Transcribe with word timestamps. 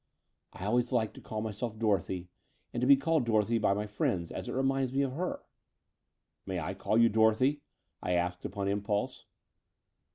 "I 0.53 0.65
always 0.65 0.91
like 0.91 1.13
to 1.13 1.21
call 1.21 1.41
myself 1.43 1.77
Dorothy 1.77 2.27
and 2.73 2.81
to 2.81 2.87
be 2.87 2.97
called 2.97 3.23
Dorothy 3.23 3.59
by 3.59 3.75
my 3.75 3.85
friends, 3.85 4.31
as 4.31 4.49
it 4.49 4.53
re 4.53 4.63
minds 4.63 4.91
me 4.91 5.03
of 5.03 5.11
her." 5.11 5.43
"May 6.47 6.59
I 6.59 6.73
call 6.73 6.97
you 6.97 7.07
Dorothy?" 7.07 7.61
I 8.01 8.13
asked 8.13 8.43
upon 8.43 8.67
im 8.67 8.81
pulse. 8.81 9.27